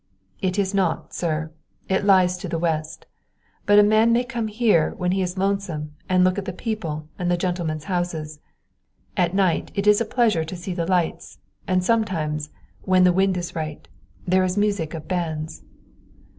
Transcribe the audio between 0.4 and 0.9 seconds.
"It is